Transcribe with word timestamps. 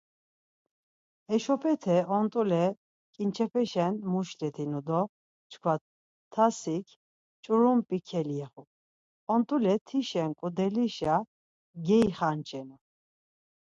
Heşopete 1.29 1.97
ont̆ule 2.17 2.65
ǩinçepeşen 3.13 3.93
muşletinu 4.11 4.81
do 4.87 5.01
çkva 5.51 5.73
tasik 6.33 6.87
ç̌urump̌i 7.43 7.97
keliğu, 8.07 8.61
ont̆ule 9.33 9.75
tişen 9.87 10.31
ǩudelişa 10.39 11.15
geixanç̌enu. 11.85 12.77